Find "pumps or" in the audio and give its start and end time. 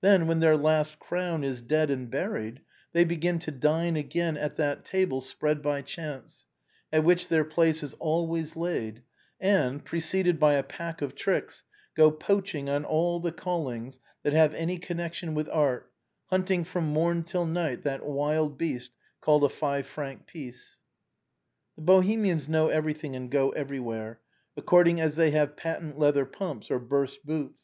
26.24-26.78